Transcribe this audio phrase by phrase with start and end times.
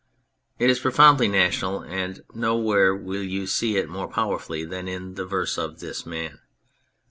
[0.57, 5.13] It is profoundly national and no where will you see it more powerfully than in
[5.13, 6.39] the verse of this man.